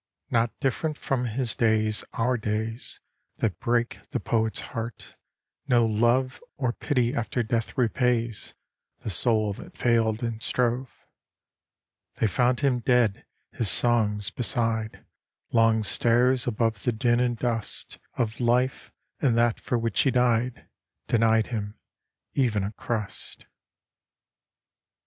[0.31, 2.99] Not different from his days our days,
[3.37, 5.15] That break the poet's heart.
[5.67, 8.55] No love Or pity after death repays
[9.01, 10.89] The soul that failed and strove.
[12.15, 15.05] They found him dead his songs beside,
[15.51, 20.67] Long stairs above the din and dust Of life: and that for which he died
[21.07, 21.75] Denied him
[22.33, 23.45] even a crust.